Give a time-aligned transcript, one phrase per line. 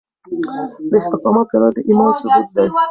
[0.89, 2.67] د استقامت لرل د ايمان ثبوت دی.